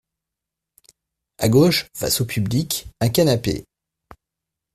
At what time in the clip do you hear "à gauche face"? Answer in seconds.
1.37-2.21